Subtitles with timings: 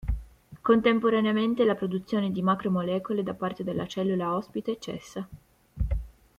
[0.63, 5.27] Contemporaneamente la produzione di macromolecole da parte della cellula ospite cessa.